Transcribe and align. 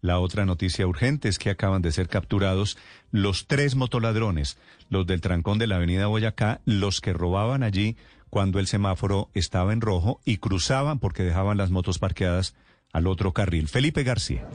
La 0.00 0.20
otra 0.20 0.46
noticia 0.46 0.86
urgente 0.86 1.28
es 1.28 1.38
que 1.38 1.50
acaban 1.50 1.82
de 1.82 1.90
ser 1.90 2.08
capturados 2.08 2.78
los 3.10 3.46
tres 3.46 3.74
motoladrones, 3.74 4.56
los 4.90 5.06
del 5.06 5.20
trancón 5.20 5.58
de 5.58 5.66
la 5.66 5.76
avenida 5.76 6.06
Boyacá, 6.06 6.60
los 6.64 7.00
que 7.00 7.12
robaban 7.12 7.62
allí 7.62 7.96
cuando 8.30 8.58
el 8.60 8.66
semáforo 8.66 9.28
estaba 9.34 9.72
en 9.72 9.80
rojo 9.80 10.20
y 10.24 10.36
cruzaban 10.36 10.98
porque 10.98 11.24
dejaban 11.24 11.56
las 11.56 11.70
motos 11.70 11.98
parqueadas 11.98 12.54
al 12.92 13.06
otro 13.06 13.32
carril. 13.32 13.68
Felipe 13.68 14.02
García. 14.02 14.46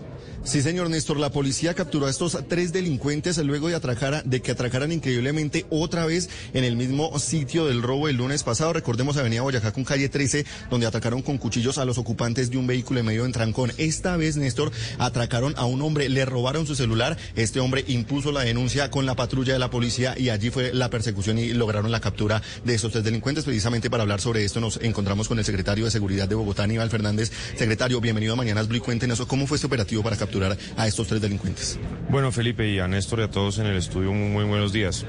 Sí, 0.43 0.61
señor 0.61 0.89
Néstor, 0.89 1.17
la 1.19 1.31
policía 1.31 1.73
capturó 1.73 2.05
a 2.05 2.09
estos 2.09 2.37
tres 2.49 2.73
delincuentes 2.73 3.37
luego 3.37 3.69
de, 3.69 3.75
atracar, 3.75 4.25
de 4.25 4.41
que 4.41 4.51
atracaran 4.51 4.91
increíblemente 4.91 5.65
otra 5.69 6.05
vez 6.05 6.29
en 6.53 6.65
el 6.65 6.75
mismo 6.75 7.17
sitio 7.17 7.65
del 7.65 7.81
robo 7.81 8.09
el 8.09 8.17
lunes 8.17 8.43
pasado. 8.43 8.73
Recordemos 8.73 9.15
Avenida 9.15 9.41
Boyacá 9.41 9.71
con 9.71 9.85
calle 9.85 10.09
13, 10.09 10.45
donde 10.69 10.85
atacaron 10.85 11.21
con 11.21 11.37
cuchillos 11.37 11.77
a 11.77 11.85
los 11.85 11.97
ocupantes 11.97 12.51
de 12.51 12.57
un 12.57 12.67
vehículo 12.67 12.99
en 12.99 13.05
medio 13.05 13.25
en 13.25 13.31
trancón. 13.31 13.71
Esta 13.77 14.17
vez, 14.17 14.35
Néstor, 14.35 14.73
atracaron 14.97 15.53
a 15.55 15.63
un 15.63 15.81
hombre, 15.81 16.09
le 16.09 16.25
robaron 16.25 16.67
su 16.67 16.75
celular. 16.75 17.17
Este 17.35 17.61
hombre 17.61 17.85
impuso 17.87 18.33
la 18.33 18.41
denuncia 18.41 18.91
con 18.91 19.05
la 19.05 19.15
patrulla 19.15 19.53
de 19.53 19.59
la 19.59 19.69
policía 19.69 20.13
y 20.17 20.27
allí 20.27 20.49
fue 20.49 20.73
la 20.73 20.89
persecución 20.89 21.39
y 21.39 21.53
lograron 21.53 21.89
la 21.89 22.01
captura 22.01 22.41
de 22.65 22.75
estos 22.75 22.91
tres 22.91 23.05
delincuentes. 23.05 23.45
Precisamente 23.45 23.89
para 23.89 24.03
hablar 24.03 24.19
sobre 24.19 24.43
esto 24.43 24.59
nos 24.59 24.77
encontramos 24.81 25.29
con 25.29 25.39
el 25.39 25.45
secretario 25.45 25.85
de 25.85 25.91
Seguridad 25.91 26.27
de 26.27 26.35
Bogotá, 26.35 26.63
Aníbal 26.63 26.89
Fernández. 26.89 27.31
Secretario, 27.55 28.01
bienvenido 28.01 28.22
a 28.31 28.35
Mañanas. 28.35 28.67
Cuéntenos 28.83 29.25
cómo 29.25 29.47
fue 29.47 29.55
este 29.55 29.67
operativo 29.67 30.01
para 30.03 30.15
capturar 30.15 30.57
a 30.77 30.87
estos 30.87 31.07
tres 31.07 31.21
delincuentes. 31.21 31.79
Bueno, 32.09 32.31
Felipe 32.31 32.67
y 32.69 32.79
a 32.79 32.87
Néstor 32.87 33.19
y 33.19 33.23
a 33.23 33.29
todos 33.29 33.59
en 33.59 33.65
el 33.65 33.77
estudio, 33.77 34.13
muy, 34.13 34.29
muy 34.29 34.43
buenos 34.45 34.71
días. 34.71 35.05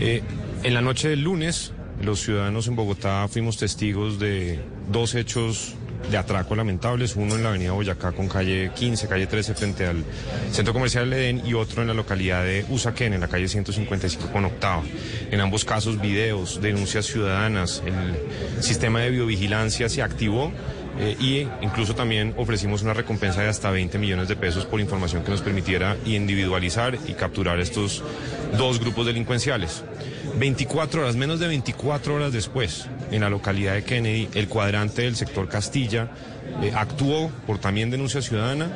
Eh, 0.00 0.22
en 0.62 0.74
la 0.74 0.80
noche 0.80 1.08
del 1.08 1.22
lunes, 1.22 1.72
los 2.02 2.20
ciudadanos 2.20 2.66
en 2.66 2.76
Bogotá 2.76 3.28
fuimos 3.28 3.56
testigos 3.56 4.18
de 4.18 4.60
dos 4.90 5.14
hechos 5.14 5.76
de 6.10 6.16
atraco 6.16 6.54
lamentables, 6.54 7.16
uno 7.16 7.36
en 7.36 7.42
la 7.42 7.50
avenida 7.50 7.72
Boyacá 7.72 8.12
con 8.12 8.28
calle 8.28 8.70
15, 8.74 9.08
calle 9.08 9.26
13 9.26 9.54
frente 9.54 9.86
al 9.86 10.04
centro 10.50 10.72
comercial 10.74 11.12
Edén 11.12 11.42
y 11.46 11.54
otro 11.54 11.82
en 11.82 11.88
la 11.88 11.94
localidad 11.94 12.44
de 12.44 12.64
Usaquén, 12.68 13.12
en 13.12 13.20
la 13.20 13.28
calle 13.28 13.48
155 13.48 14.30
con 14.32 14.44
octava. 14.44 14.82
En 15.30 15.40
ambos 15.40 15.64
casos 15.64 16.00
videos, 16.00 16.60
denuncias 16.60 17.06
ciudadanas, 17.06 17.82
el 17.86 18.62
sistema 18.62 19.00
de 19.00 19.10
biovigilancia 19.10 19.88
se 19.88 20.02
activó 20.02 20.52
eh, 20.98 21.16
y 21.18 21.48
incluso 21.64 21.94
también 21.94 22.34
ofrecimos 22.36 22.82
una 22.82 22.94
recompensa 22.94 23.42
de 23.42 23.48
hasta 23.48 23.70
20 23.70 23.98
millones 23.98 24.28
de 24.28 24.36
pesos 24.36 24.66
por 24.66 24.80
información 24.80 25.24
que 25.24 25.30
nos 25.30 25.40
permitiera 25.40 25.96
individualizar 26.04 26.98
y 27.06 27.14
capturar 27.14 27.60
estos 27.60 28.02
dos 28.58 28.80
grupos 28.80 29.06
delincuenciales. 29.06 29.84
24 30.38 31.02
horas, 31.02 31.16
menos 31.16 31.40
de 31.40 31.48
24 31.48 32.14
horas 32.14 32.32
después, 32.32 32.86
en 33.10 33.20
la 33.22 33.30
localidad 33.30 33.74
de 33.74 33.84
Kennedy, 33.84 34.28
el 34.34 34.48
cuadrante 34.48 35.02
del 35.02 35.16
sector 35.16 35.48
Castilla 35.48 36.10
eh, 36.60 36.72
actuó 36.74 37.30
por 37.46 37.58
también 37.58 37.90
denuncia 37.90 38.20
ciudadana, 38.20 38.70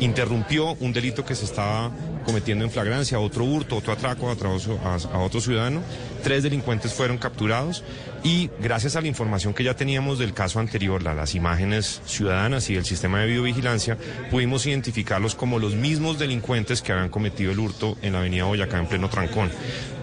interrumpió 0.00 0.74
un 0.80 0.92
delito 0.92 1.24
que 1.24 1.34
se 1.34 1.44
estaba 1.44 1.92
cometiendo 2.24 2.64
en 2.64 2.70
flagrancia, 2.70 3.18
otro 3.18 3.44
hurto, 3.44 3.76
otro 3.76 3.92
atraco 3.92 4.28
a, 4.28 5.18
otro 5.18 5.40
ciudadano. 5.40 5.82
Tres 6.22 6.42
delincuentes 6.42 6.92
fueron 6.92 7.16
capturados 7.16 7.84
y 8.22 8.50
gracias 8.60 8.96
a 8.96 9.00
la 9.00 9.08
información 9.08 9.54
que 9.54 9.64
ya 9.64 9.74
teníamos 9.74 10.18
del 10.18 10.34
caso 10.34 10.60
anterior, 10.60 11.02
la, 11.02 11.14
las 11.14 11.34
imágenes 11.34 12.02
ciudadanas 12.04 12.68
y 12.70 12.76
el 12.76 12.84
sistema 12.84 13.20
de 13.20 13.28
videovigilancia, 13.28 13.96
pudimos 14.30 14.66
identificarlos 14.66 15.34
como 15.34 15.58
los 15.58 15.74
mismos 15.74 16.18
delincuentes 16.18 16.82
que 16.82 16.92
habían 16.92 17.08
cometido 17.08 17.52
el 17.52 17.60
hurto 17.60 17.96
en 18.02 18.12
la 18.12 18.18
avenida 18.18 18.44
Boyacá 18.44 18.78
en 18.78 18.88
pleno 18.88 19.08
trancón. 19.08 19.50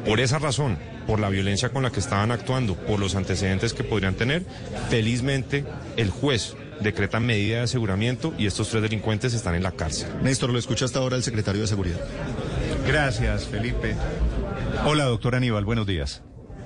Por 0.06 0.20
esa 0.20 0.40
razón, 0.40 0.78
por 1.06 1.20
la 1.20 1.30
violencia 1.30 1.70
con 1.70 1.84
la 1.84 1.92
que 1.92 2.00
estaban 2.00 2.32
actuando, 2.32 2.76
por 2.76 3.00
los 3.00 3.16
antecedentes 3.16 3.74
que 3.74 3.84
podrían 3.84 4.16
tener, 4.16 4.44
felizmente 4.90 5.64
el 5.98 6.10
juez 6.10 6.56
decreta 6.82 7.20
medida 7.20 7.58
de 7.58 7.64
aseguramiento 7.64 8.34
y 8.38 8.46
estos 8.48 8.70
tres 8.70 8.82
delincuentes 8.84 9.34
están 9.34 9.56
en 9.56 9.64
la 9.64 9.72
cárcel. 9.72 10.10
Néstor, 10.22 10.52
lo 10.52 10.60
escucha 10.60 10.86
hasta 10.86 11.00
ahora 11.00 11.16
el 11.16 11.24
secretario 11.24 11.62
de 11.62 11.68
Seguridad. 11.68 12.00
Gracias, 12.88 13.46
Felipe. 13.46 13.96
Hola, 14.86 15.06
doctor 15.06 15.36
Aníbal, 15.36 15.66
buenos 15.66 15.88
días. 15.88 16.22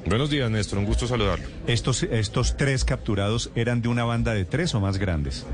Buenos 0.06 0.30
días, 0.30 0.50
Néstor, 0.50 0.80
un 0.80 0.86
gusto 0.86 1.08
saludarlo. 1.08 1.46
Estos, 1.68 2.04
estos 2.04 2.58
tres 2.58 2.86
capturados 2.86 3.52
eran 3.56 3.82
de 3.82 3.90
una 3.90 4.06
banda 4.06 4.34
de 4.34 4.46
tres 4.46 4.74
o 4.74 4.80
más 4.80 4.98
grandes. 4.98 5.46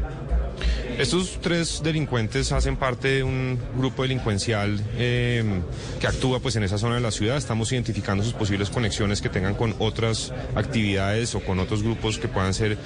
Estos 0.97 1.39
tres 1.41 1.81
delincuentes 1.83 2.53
hacen 2.53 2.77
parte 2.77 3.09
de 3.09 3.23
un 3.23 3.59
grupo 3.77 4.03
delincuencial 4.03 4.79
eh, 4.97 5.43
que 5.99 6.07
actúa 6.07 6.39
pues 6.39 6.55
en 6.55 6.63
esa 6.63 6.77
zona 6.77 6.95
de 6.95 7.01
la 7.01 7.11
ciudad. 7.11 7.35
Estamos 7.35 7.71
identificando 7.73 8.23
sus 8.23 8.31
posibles 8.33 8.69
conexiones 8.69 9.21
que 9.21 9.27
tengan 9.27 9.55
con 9.55 9.75
otras 9.79 10.31
actividades 10.55 11.35
o 11.35 11.41
con 11.41 11.59
otros 11.59 11.83
grupos 11.83 12.17
que 12.17 12.29
puedan 12.29 12.53
ser 12.53 12.77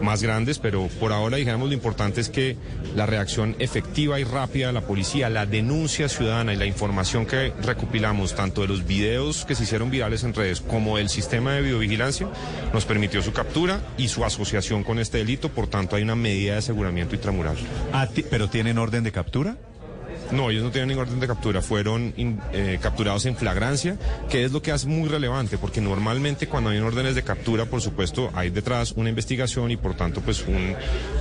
más 0.00 0.22
grandes, 0.22 0.58
pero 0.58 0.88
por 1.00 1.12
ahora, 1.12 1.36
digamos, 1.36 1.68
lo 1.68 1.74
importante 1.74 2.20
es 2.20 2.28
que 2.28 2.56
la 2.94 3.06
reacción 3.06 3.56
efectiva 3.58 4.20
y 4.20 4.24
rápida 4.24 4.68
de 4.68 4.72
la 4.72 4.82
policía, 4.82 5.30
la 5.30 5.46
denuncia 5.46 6.08
ciudadana 6.08 6.52
y 6.52 6.56
la 6.56 6.66
información 6.66 7.26
que 7.26 7.52
recopilamos, 7.62 8.34
tanto 8.34 8.62
de 8.62 8.68
los 8.68 8.86
videos 8.86 9.44
que 9.44 9.54
se 9.54 9.64
hicieron 9.64 9.90
virales 9.90 10.24
en 10.24 10.34
redes 10.34 10.60
como 10.60 10.96
del 10.96 11.08
sistema 11.08 11.52
de 11.52 11.62
videovigilancia, 11.62 12.28
nos 12.72 12.84
permitió 12.84 13.22
su 13.22 13.32
captura 13.32 13.80
y 13.96 14.08
su 14.08 14.24
asociación 14.24 14.84
con 14.84 14.98
este 14.98 15.18
delito. 15.18 15.48
Por 15.48 15.66
tanto, 15.66 15.96
hay 15.96 16.02
una 16.02 16.16
medida 16.16 16.52
de 16.52 16.58
aseguramiento 16.58 17.14
intramural. 17.14 17.56
¿Pero 18.30 18.48
tienen 18.48 18.78
orden 18.78 19.04
de 19.04 19.12
captura? 19.12 19.56
No, 20.32 20.50
ellos 20.50 20.64
no 20.64 20.70
tienen 20.70 20.88
ningún 20.88 21.04
orden 21.04 21.20
de 21.20 21.26
captura, 21.26 21.62
fueron 21.62 22.14
eh, 22.16 22.78
capturados 22.80 23.26
en 23.26 23.36
flagrancia, 23.36 23.98
que 24.30 24.44
es 24.44 24.52
lo 24.52 24.62
que 24.62 24.72
hace 24.72 24.86
muy 24.86 25.08
relevante, 25.08 25.58
porque 25.58 25.80
normalmente 25.80 26.46
cuando 26.46 26.70
hay 26.70 26.78
órdenes 26.78 27.14
de 27.14 27.22
captura, 27.22 27.66
por 27.66 27.80
supuesto, 27.82 28.30
hay 28.34 28.50
detrás 28.50 28.92
una 28.92 29.10
investigación 29.10 29.70
y 29.70 29.76
por 29.76 29.94
tanto 29.94 30.20
pues 30.22 30.44
un, 30.46 30.74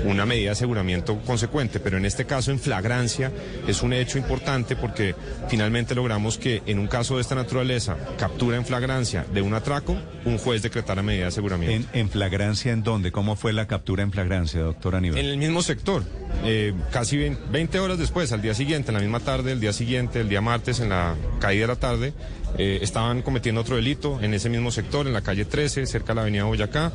una 0.05 0.25
medida 0.25 0.45
de 0.45 0.51
aseguramiento 0.51 1.19
consecuente, 1.21 1.79
pero 1.79 1.97
en 1.97 2.05
este 2.05 2.25
caso 2.25 2.51
en 2.51 2.59
flagrancia 2.59 3.31
es 3.67 3.81
un 3.83 3.93
hecho 3.93 4.17
importante 4.17 4.75
porque 4.75 5.15
finalmente 5.49 5.93
logramos 5.93 6.37
que 6.37 6.61
en 6.65 6.79
un 6.79 6.87
caso 6.87 7.15
de 7.15 7.21
esta 7.21 7.35
naturaleza, 7.35 7.97
captura 8.17 8.57
en 8.57 8.65
flagrancia 8.65 9.25
de 9.33 9.41
un 9.41 9.53
atraco, 9.53 9.97
un 10.25 10.37
juez 10.37 10.61
decretara 10.61 11.01
medida 11.01 11.23
de 11.23 11.27
aseguramiento. 11.27 11.89
¿En, 11.93 11.99
en 11.99 12.09
flagrancia 12.09 12.71
en 12.71 12.83
dónde? 12.83 13.11
¿Cómo 13.11 13.35
fue 13.35 13.51
la 13.53 13.67
captura 13.67 14.03
en 14.03 14.11
flagrancia, 14.11 14.61
doctor 14.61 14.95
Aníbal? 14.95 15.19
En 15.19 15.25
el 15.25 15.37
mismo 15.37 15.61
sector, 15.61 16.03
eh, 16.43 16.73
casi 16.91 17.17
20 17.51 17.79
horas 17.79 17.97
después, 17.97 18.31
al 18.31 18.41
día 18.41 18.53
siguiente, 18.53 18.89
en 18.91 18.95
la 18.95 19.00
misma 19.01 19.19
tarde, 19.19 19.51
el 19.51 19.59
día 19.59 19.73
siguiente, 19.73 20.21
el 20.21 20.29
día 20.29 20.41
martes, 20.41 20.79
en 20.79 20.89
la 20.89 21.15
caída 21.39 21.63
de 21.63 21.67
la 21.67 21.75
tarde, 21.75 22.13
eh, 22.57 22.79
estaban 22.81 23.21
cometiendo 23.21 23.61
otro 23.61 23.75
delito 23.75 24.19
en 24.21 24.33
ese 24.33 24.49
mismo 24.49 24.71
sector, 24.71 25.07
en 25.07 25.13
la 25.13 25.21
calle 25.21 25.45
13, 25.45 25.85
cerca 25.85 26.09
de 26.09 26.15
la 26.15 26.21
avenida 26.21 26.43
Boyacá, 26.43 26.91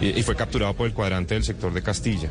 y, 0.00 0.22
fue 0.22 0.36
capturado 0.36 0.74
por 0.74 0.86
el 0.86 0.94
cuadrante 0.94 1.34
del 1.34 1.44
sector 1.44 1.72
de 1.72 1.82
Castilla. 1.82 2.30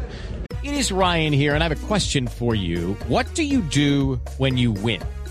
It 0.62 0.73
is 0.73 0.91
Ryan 0.91 1.34
here, 1.34 1.53
and 1.53 1.63
I 1.63 1.68
have 1.68 1.72
a 1.72 1.88
question 1.88 2.28
for 2.28 2.53
you. 2.53 2.97
What 3.07 3.34
do 3.34 3.44
you 3.44 3.62
do 3.62 4.19
when 4.38 4.57
you 4.57 4.73
win? 4.73 5.01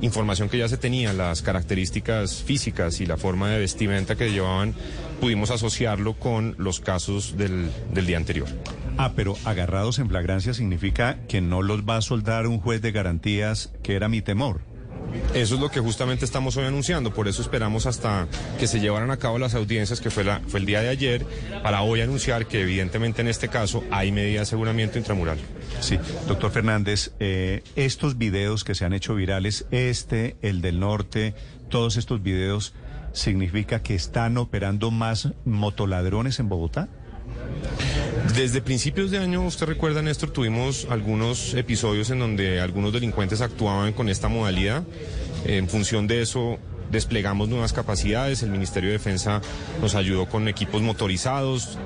información 0.00 0.48
que 0.48 0.58
ya 0.58 0.68
se 0.68 0.76
tenía, 0.76 1.12
las 1.12 1.42
características 1.42 2.42
físicas 2.42 3.00
y 3.00 3.06
la 3.06 3.16
forma 3.16 3.50
de 3.50 3.58
vestimenta 3.58 4.16
que 4.16 4.30
llevaban, 4.30 4.74
pudimos 5.20 5.50
asociarlo 5.50 6.14
con 6.14 6.54
los 6.58 6.80
casos 6.80 7.36
del, 7.36 7.70
del 7.92 8.06
día 8.06 8.16
anterior. 8.16 8.48
Ah, 8.98 9.12
pero 9.14 9.36
agarrados 9.44 9.98
en 9.98 10.08
flagrancia 10.08 10.54
significa 10.54 11.18
que 11.28 11.40
no 11.40 11.62
los 11.62 11.82
va 11.82 11.96
a 11.98 12.02
soldar 12.02 12.46
un 12.46 12.60
juez 12.60 12.80
de 12.82 12.92
garantías, 12.92 13.72
que 13.82 13.94
era 13.94 14.08
mi 14.08 14.22
temor. 14.22 14.60
Eso 15.34 15.54
es 15.54 15.60
lo 15.60 15.70
que 15.70 15.80
justamente 15.80 16.24
estamos 16.24 16.56
hoy 16.56 16.64
anunciando, 16.64 17.12
por 17.12 17.28
eso 17.28 17.42
esperamos 17.42 17.86
hasta 17.86 18.26
que 18.58 18.66
se 18.66 18.80
llevaran 18.80 19.10
a 19.10 19.16
cabo 19.16 19.38
las 19.38 19.54
audiencias, 19.54 20.00
que 20.00 20.10
fue, 20.10 20.24
la, 20.24 20.40
fue 20.46 20.60
el 20.60 20.66
día 20.66 20.80
de 20.80 20.88
ayer, 20.88 21.26
para 21.62 21.82
hoy 21.82 22.00
anunciar 22.00 22.46
que 22.46 22.62
evidentemente 22.62 23.22
en 23.22 23.28
este 23.28 23.48
caso 23.48 23.84
hay 23.90 24.12
medida 24.12 24.36
de 24.36 24.40
aseguramiento 24.40 24.98
intramural. 24.98 25.38
Sí, 25.80 25.98
doctor 26.26 26.50
Fernández, 26.50 27.12
eh, 27.20 27.62
estos 27.76 28.18
videos 28.18 28.64
que 28.64 28.74
se 28.74 28.84
han 28.84 28.92
hecho 28.92 29.14
virales, 29.14 29.66
este, 29.70 30.36
el 30.42 30.60
del 30.62 30.80
norte, 30.80 31.34
todos 31.68 31.96
estos 31.96 32.22
videos, 32.22 32.74
¿significa 33.12 33.82
que 33.82 33.94
están 33.94 34.38
operando 34.38 34.90
más 34.90 35.30
motoladrones 35.44 36.38
en 36.40 36.48
Bogotá? 36.48 36.88
Desde 38.36 38.60
principios 38.60 39.10
de 39.10 39.18
año, 39.18 39.44
usted 39.46 39.66
recuerda, 39.66 40.02
Néstor, 40.02 40.30
tuvimos 40.30 40.86
algunos 40.90 41.54
episodios 41.54 42.10
en 42.10 42.18
donde 42.18 42.60
algunos 42.60 42.92
delincuentes 42.92 43.40
actuaban 43.40 43.92
con 43.94 44.08
esta 44.10 44.28
modalidad. 44.28 44.84
En 45.46 45.68
función 45.68 46.06
de 46.06 46.20
eso, 46.20 46.58
desplegamos 46.90 47.48
nuevas 47.48 47.72
capacidades. 47.72 48.42
El 48.42 48.50
Ministerio 48.50 48.90
de 48.90 48.98
Defensa 48.98 49.40
nos 49.80 49.94
ayudó 49.94 50.26
con 50.28 50.48
equipos 50.48 50.82
motorizados. 50.82 51.78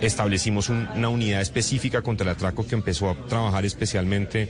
Establecimos 0.00 0.70
un- 0.70 0.88
una 0.94 1.10
unidad 1.10 1.42
específica 1.42 2.00
contra 2.00 2.24
el 2.24 2.30
atraco 2.36 2.66
que 2.66 2.74
empezó 2.74 3.10
a 3.10 3.14
trabajar 3.26 3.66
especialmente 3.66 4.48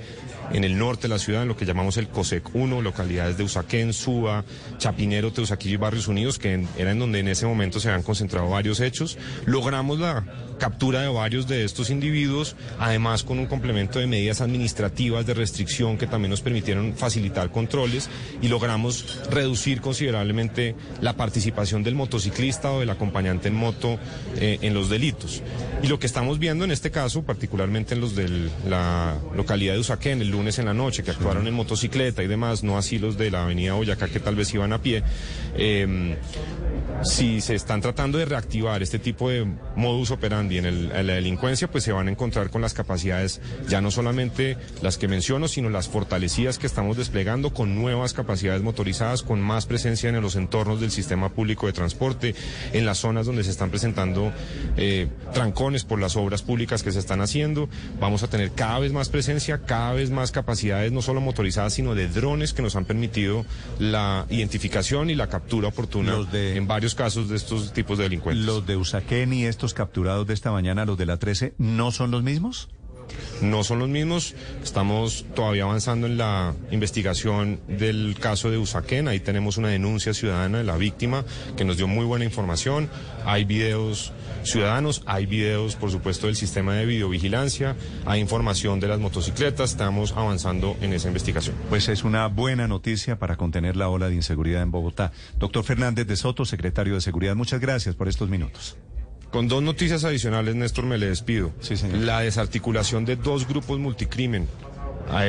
en 0.52 0.64
el 0.64 0.78
norte 0.78 1.02
de 1.02 1.08
la 1.08 1.18
ciudad, 1.18 1.42
en 1.42 1.48
lo 1.48 1.56
que 1.56 1.66
llamamos 1.66 1.96
el 1.96 2.08
COSEC 2.08 2.54
1, 2.54 2.82
localidades 2.82 3.36
de 3.36 3.44
Usaquén, 3.44 3.92
Suba, 3.92 4.44
Chapinero, 4.78 5.32
Teusaquillo 5.32 5.74
y 5.74 5.76
Barrios 5.78 6.08
Unidos, 6.08 6.38
que 6.38 6.64
era 6.76 6.92
en 6.92 6.98
donde 6.98 7.20
en 7.20 7.28
ese 7.28 7.46
momento 7.46 7.80
se 7.80 7.88
habían 7.88 8.02
concentrado 8.02 8.48
varios 8.48 8.80
hechos. 8.80 9.18
Logramos 9.46 9.98
la 9.98 10.24
captura 10.58 11.02
de 11.02 11.08
varios 11.08 11.46
de 11.46 11.64
estos 11.64 11.90
individuos, 11.90 12.56
además 12.78 13.22
con 13.22 13.38
un 13.38 13.46
complemento 13.46 13.98
de 13.98 14.06
medidas 14.06 14.40
administrativas 14.40 15.26
de 15.26 15.34
restricción 15.34 15.96
que 15.96 16.06
también 16.06 16.30
nos 16.30 16.40
permitieron 16.40 16.94
facilitar 16.94 17.50
controles 17.50 18.10
y 18.42 18.48
logramos 18.48 19.20
reducir 19.30 19.80
considerablemente 19.80 20.74
la 21.00 21.14
participación 21.14 21.82
del 21.82 21.94
motociclista 21.94 22.72
o 22.72 22.80
del 22.80 22.90
acompañante 22.90 23.48
en 23.48 23.54
moto 23.54 23.98
eh, 24.36 24.58
en 24.62 24.74
los 24.74 24.88
delitos. 24.88 25.42
Y 25.82 25.86
lo 25.86 25.98
que 25.98 26.06
estamos 26.06 26.38
viendo 26.38 26.64
en 26.64 26.72
este 26.72 26.90
caso, 26.90 27.22
particularmente 27.22 27.94
en 27.94 28.00
los 28.00 28.16
de 28.16 28.50
la 28.68 29.16
localidad 29.36 29.74
de 29.74 29.80
Usaquén, 29.80 30.20
el 30.20 30.30
lunes 30.38 30.58
en 30.58 30.66
la 30.66 30.74
noche, 30.74 31.02
que 31.02 31.10
actuaron 31.10 31.46
en 31.46 31.54
motocicleta 31.54 32.22
y 32.22 32.26
demás, 32.26 32.62
no 32.62 32.78
así 32.78 32.98
los 32.98 33.18
de 33.18 33.30
la 33.30 33.42
avenida 33.42 33.74
Boyacá 33.74 34.08
que 34.08 34.20
tal 34.20 34.36
vez 34.36 34.52
iban 34.54 34.72
a 34.72 34.80
pie, 34.80 35.02
eh, 35.56 36.16
si 37.02 37.40
se 37.40 37.54
están 37.54 37.80
tratando 37.80 38.18
de 38.18 38.24
reactivar 38.24 38.82
este 38.82 38.98
tipo 38.98 39.30
de 39.30 39.46
modus 39.76 40.10
operandi 40.10 40.58
en, 40.58 40.66
el- 40.66 40.90
en 40.92 41.06
la 41.06 41.14
delincuencia, 41.14 41.70
pues 41.70 41.84
se 41.84 41.92
van 41.92 42.08
a 42.08 42.10
encontrar 42.10 42.50
con 42.50 42.60
las 42.60 42.74
capacidades, 42.74 43.40
ya 43.68 43.80
no 43.80 43.90
solamente 43.90 44.56
las 44.82 44.98
que 44.98 45.06
menciono, 45.06 45.46
sino 45.48 45.70
las 45.70 45.88
fortalecidas 45.88 46.58
que 46.58 46.66
estamos 46.66 46.96
desplegando 46.96 47.54
con 47.54 47.76
nuevas 47.76 48.14
capacidades 48.14 48.62
motorizadas, 48.62 49.22
con 49.22 49.40
más 49.40 49.66
presencia 49.66 50.08
en 50.08 50.20
los 50.20 50.34
entornos 50.34 50.80
del 50.80 50.90
sistema 50.90 51.28
público 51.28 51.66
de 51.66 51.72
transporte, 51.72 52.34
en 52.72 52.84
las 52.84 52.98
zonas 52.98 53.26
donde 53.26 53.44
se 53.44 53.50
están 53.50 53.70
presentando 53.70 54.32
eh, 54.76 55.06
trancones 55.32 55.84
por 55.84 56.00
las 56.00 56.16
obras 56.16 56.42
públicas 56.42 56.82
que 56.82 56.90
se 56.90 56.98
están 56.98 57.20
haciendo. 57.20 57.68
Vamos 58.00 58.22
a 58.24 58.28
tener 58.28 58.50
cada 58.52 58.80
vez 58.80 58.92
más 58.92 59.08
presencia, 59.08 59.58
cada 59.66 59.92
vez 59.92 60.10
más 60.10 60.32
capacidades, 60.32 60.90
no 60.90 61.02
solo 61.02 61.20
motorizadas, 61.20 61.74
sino 61.74 61.94
de 61.94 62.08
drones 62.08 62.52
que 62.52 62.62
nos 62.62 62.74
han 62.74 62.86
permitido 62.86 63.44
la 63.78 64.26
identificación 64.30 65.10
y 65.10 65.14
la 65.14 65.28
captura 65.28 65.68
oportuna 65.68 66.16
de- 66.32 66.56
en 66.56 66.66
varios 66.66 66.77
casos 66.94 67.28
de 67.28 67.36
estos 67.36 67.72
tipos 67.72 67.98
de 67.98 68.04
delincuentes. 68.04 68.44
¿Los 68.44 68.66
de 68.66 68.76
Usaquén 68.76 69.32
y 69.32 69.44
estos 69.44 69.74
capturados 69.74 70.26
de 70.26 70.34
esta 70.34 70.50
mañana, 70.52 70.84
los 70.84 70.96
de 70.96 71.06
la 71.06 71.18
13, 71.18 71.54
no 71.58 71.90
son 71.90 72.10
los 72.10 72.22
mismos? 72.22 72.68
No 73.40 73.64
son 73.64 73.78
los 73.78 73.88
mismos. 73.88 74.34
Estamos 74.62 75.24
todavía 75.34 75.64
avanzando 75.64 76.06
en 76.06 76.18
la 76.18 76.54
investigación 76.70 77.60
del 77.68 78.16
caso 78.20 78.50
de 78.50 78.58
Usaquén. 78.58 79.08
Ahí 79.08 79.20
tenemos 79.20 79.56
una 79.56 79.68
denuncia 79.68 80.14
ciudadana 80.14 80.58
de 80.58 80.64
la 80.64 80.76
víctima 80.76 81.24
que 81.56 81.64
nos 81.64 81.76
dio 81.76 81.86
muy 81.86 82.04
buena 82.04 82.24
información. 82.24 82.88
Hay 83.24 83.44
videos 83.44 84.12
ciudadanos, 84.44 85.02
hay 85.06 85.26
videos, 85.26 85.76
por 85.76 85.90
supuesto, 85.90 86.26
del 86.26 86.36
sistema 86.36 86.74
de 86.74 86.86
videovigilancia, 86.86 87.76
hay 88.06 88.20
información 88.20 88.80
de 88.80 88.88
las 88.88 88.98
motocicletas. 88.98 89.70
Estamos 89.70 90.12
avanzando 90.12 90.76
en 90.80 90.92
esa 90.92 91.08
investigación. 91.08 91.56
Pues 91.68 91.88
es 91.88 92.04
una 92.04 92.26
buena 92.26 92.66
noticia 92.68 93.18
para 93.18 93.36
contener 93.36 93.76
la 93.76 93.88
ola 93.88 94.08
de 94.08 94.14
inseguridad 94.14 94.62
en 94.62 94.70
Bogotá. 94.70 95.12
Doctor 95.38 95.64
Fernández 95.64 96.06
de 96.06 96.16
Soto, 96.16 96.44
secretario 96.44 96.94
de 96.94 97.00
Seguridad, 97.00 97.36
muchas 97.36 97.60
gracias 97.60 97.94
por 97.94 98.08
estos 98.08 98.28
minutos. 98.28 98.76
Con 99.30 99.46
dos 99.46 99.62
noticias 99.62 100.04
adicionales, 100.04 100.54
Néstor, 100.54 100.84
me 100.86 100.96
le 100.98 101.08
despido. 101.08 101.52
Sí, 101.60 101.76
señor. 101.76 101.98
La 101.98 102.20
desarticulación 102.20 103.04
de 103.04 103.16
dos 103.16 103.46
grupos 103.46 103.78
multicrimen, 103.78 104.48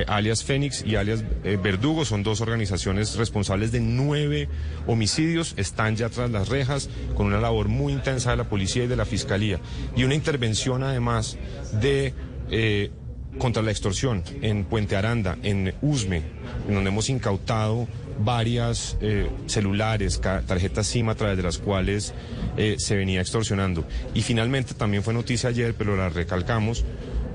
alias 0.08 0.44
Fénix 0.44 0.86
y 0.86 0.96
alias 0.96 1.24
eh, 1.44 1.58
Verdugo, 1.62 2.06
son 2.06 2.24
dos 2.24 2.40
organizaciones 2.42 3.16
responsables 3.18 3.72
de 3.72 3.82
nueve 3.82 4.48
homicidios, 4.88 5.54
están 5.58 5.96
ya 5.96 6.10
tras 6.10 6.32
las 6.32 6.48
rejas, 6.48 6.90
con 7.16 7.28
una 7.28 7.40
labor 7.40 7.68
muy 7.68 7.92
intensa 7.92 8.32
de 8.32 8.38
la 8.38 8.46
policía 8.46 8.86
y 8.86 8.88
de 8.88 8.96
la 8.96 9.06
fiscalía. 9.06 9.60
Y 9.96 10.04
una 10.06 10.16
intervención 10.16 10.84
además 10.84 11.38
de... 11.82 12.14
eh, 12.52 12.92
contra 13.38 13.62
la 13.62 13.72
extorsión 13.72 14.24
en 14.42 14.66
Puente 14.66 14.96
Aranda, 14.96 15.38
en 15.44 15.74
Usme, 15.82 16.24
en 16.68 16.74
donde 16.74 16.90
hemos 16.90 17.10
incautado 17.10 17.88
varias 18.20 18.98
eh, 19.02 19.30
celulares, 19.46 20.20
tarjetas 20.20 20.88
SIM 20.88 21.10
a 21.10 21.16
través 21.16 21.38
de 21.38 21.44
las 21.44 21.58
cuales 21.58 22.14
eh, 22.58 22.76
se 22.78 22.96
venía 22.96 23.22
extorsionando. 23.22 23.86
Y 24.14 24.22
finalmente 24.22 24.74
también 24.74 25.04
fue 25.04 25.14
noticia 25.14 25.50
ayer, 25.50 25.74
pero 25.78 25.96
la 25.96 26.10
recalcamos, 26.10 26.84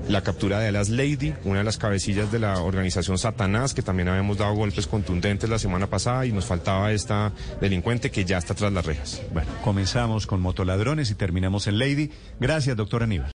la 0.07 0.21
captura 0.21 0.59
de 0.59 0.67
Alas 0.67 0.89
Lady, 0.89 1.33
una 1.43 1.59
de 1.59 1.63
las 1.63 1.77
cabecillas 1.77 2.31
de 2.31 2.39
la 2.39 2.59
organización 2.59 3.17
Satanás, 3.17 3.73
que 3.73 3.81
también 3.81 4.07
habíamos 4.07 4.37
dado 4.37 4.53
golpes 4.53 4.85
contundentes 4.85 5.49
la 5.49 5.57
semana 5.57 5.87
pasada 5.87 6.25
y 6.25 6.31
nos 6.31 6.45
faltaba 6.45 6.91
esta 6.91 7.31
delincuente 7.59 8.11
que 8.11 8.23
ya 8.23 8.37
está 8.37 8.53
tras 8.53 8.71
las 8.71 8.85
rejas. 8.85 9.23
Bueno, 9.33 9.49
comenzamos 9.63 10.27
con 10.27 10.41
motoladrones 10.41 11.09
y 11.09 11.15
terminamos 11.15 11.65
en 11.67 11.79
Lady. 11.79 12.11
Gracias, 12.39 12.77
doctor 12.77 13.01
Aníbal. 13.01 13.34